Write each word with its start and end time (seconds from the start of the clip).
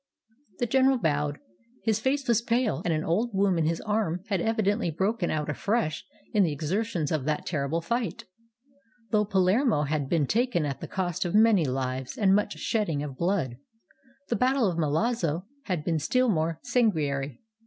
The 0.57 0.65
general 0.65 0.97
bowed. 0.97 1.37
His 1.83 1.99
face 1.99 2.27
was 2.27 2.41
pale, 2.41 2.81
and 2.85 2.91
an 2.91 3.03
old 3.03 3.35
wound 3.35 3.59
in 3.59 3.65
his 3.67 3.79
arm 3.81 4.23
had 4.29 4.41
evidently 4.41 4.89
broken 4.89 5.29
out 5.29 5.47
afresh 5.47 6.03
in 6.33 6.41
the 6.41 6.51
exertions 6.51 7.11
of 7.11 7.25
that 7.25 7.45
terrible 7.45 7.81
fight. 7.81 8.25
Though 9.11 9.25
Palermo 9.25 9.83
had 9.83 10.09
been 10.09 10.25
taken 10.25 10.65
at 10.65 10.79
the 10.81 10.87
cost 10.87 11.23
of 11.23 11.35
many 11.35 11.65
lives 11.65 12.17
and 12.17 12.33
much 12.35 12.53
shedding 12.57 13.03
of 13.03 13.15
blood, 13.15 13.57
the 14.27 14.35
battle 14.35 14.67
of 14.71 14.79
Milazzo 14.79 15.45
had 15.65 15.83
been 15.83 15.99
still 15.99 16.29
more 16.29 16.57
san 16.63 16.91
guinary. 16.91 17.37